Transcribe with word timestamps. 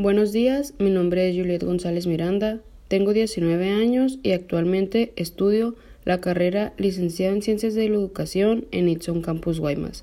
Buenos 0.00 0.30
días, 0.30 0.74
mi 0.78 0.90
nombre 0.90 1.28
es 1.28 1.36
Juliet 1.36 1.64
González 1.64 2.06
Miranda, 2.06 2.60
tengo 2.86 3.12
19 3.12 3.70
años 3.70 4.20
y 4.22 4.30
actualmente 4.30 5.12
estudio 5.16 5.74
la 6.04 6.20
carrera 6.20 6.72
licenciada 6.76 7.34
en 7.34 7.42
Ciencias 7.42 7.74
de 7.74 7.88
la 7.88 7.96
Educación 7.96 8.66
en 8.70 8.88
Itson 8.88 9.22
Campus 9.22 9.58
Guaymas. 9.58 9.96